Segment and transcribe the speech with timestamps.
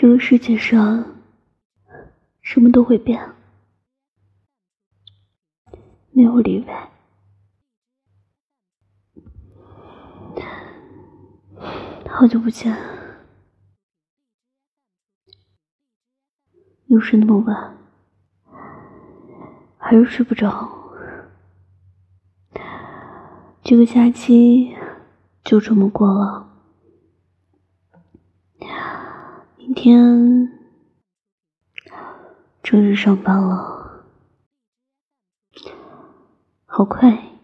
[0.00, 1.20] 这个世界上
[2.40, 3.34] 什么都会变，
[6.10, 6.90] 没有例外。
[12.08, 12.74] 好久不见，
[16.86, 17.76] 又是那么晚，
[19.76, 20.66] 还是睡不着。
[23.62, 24.74] 这个假期
[25.44, 26.49] 就这么过了。
[29.72, 30.50] 今天
[32.60, 34.04] 正式上班了，
[36.66, 37.36] 好快，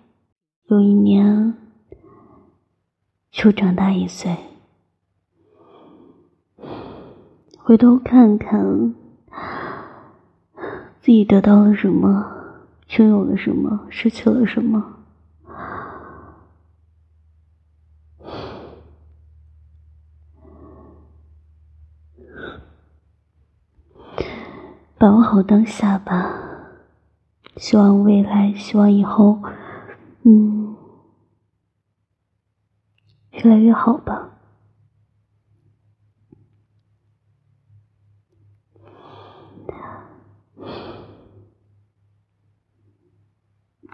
[0.64, 1.56] 又一年，
[3.44, 4.36] 又长大一岁。
[7.58, 8.92] 回头看看，
[11.00, 12.66] 自己得到了什么，
[12.98, 14.95] 拥有了什么，失去了什么。
[24.98, 26.32] 把握好当下吧，
[27.56, 29.38] 希望未来，希望以后，
[30.22, 30.74] 嗯，
[33.32, 34.30] 越来越好吧。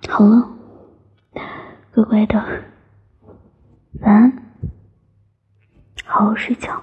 [0.08, 0.48] 好了，
[1.94, 2.38] 乖乖的，
[4.00, 4.32] 晚安，
[6.04, 6.80] 好好睡觉。